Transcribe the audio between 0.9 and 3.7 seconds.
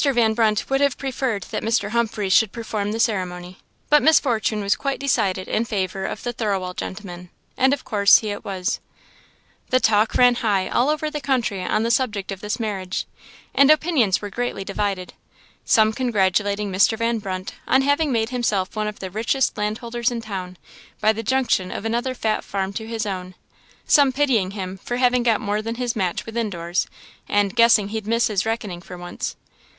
preferred that Mr. Humphreys should perform the ceremony;